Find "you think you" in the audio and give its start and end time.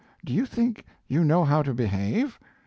0.33-1.23